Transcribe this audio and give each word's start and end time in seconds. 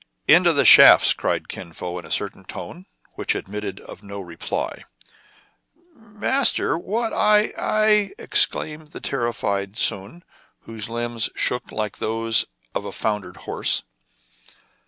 "Into 0.37 0.51
the 0.51 0.65
shafts!" 0.65 1.13
cried 1.13 1.47
Kin 1.47 1.73
Fo 1.73 1.99
in 1.99 2.05
a 2.05 2.11
certain 2.11 2.43
tone, 2.43 2.87
which 3.13 3.35
admitted 3.35 3.79
of 3.81 4.01
no 4.01 4.19
reply. 4.19 4.85
'* 5.47 5.93
Master— 5.95 6.75
what— 6.75 7.13
I— 7.13 7.53
I 7.59 8.13
"—exclaimed 8.17 8.93
the 8.93 8.99
terrified 8.99 9.77
Soun, 9.77 10.23
whose 10.61 10.89
limbs 10.89 11.29
shook 11.35 11.71
like 11.71 11.99
those 11.99 12.45
of 12.73 12.83
a 12.83 12.91
foundered 12.91 13.37
horse. 13.45 13.83